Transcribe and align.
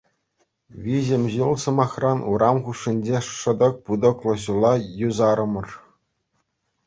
Виҫӗм 0.83 1.23
ҫул, 1.33 1.53
сӑмахран, 1.63 2.19
урам 2.31 2.57
хушшинчи 2.69 3.17
шӑтӑк-путӑклӑ 3.39 4.33
ҫула 4.45 4.71
юсарӑмӑр. 5.07 5.69